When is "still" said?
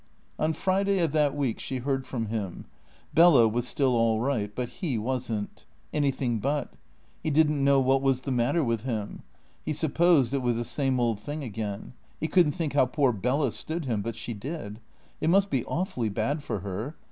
3.67-3.95